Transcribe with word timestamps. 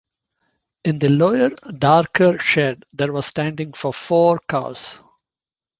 In 0.83 0.97
the 0.97 1.09
lower, 1.09 1.49
darker 1.77 2.39
shed 2.39 2.85
there 2.91 3.13
was 3.13 3.27
standing 3.27 3.73
for 3.73 3.93
four 3.93 4.39
cows. 4.49 4.99